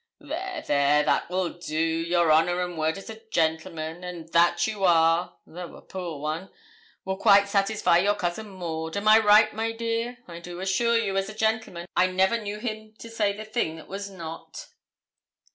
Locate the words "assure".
10.59-10.97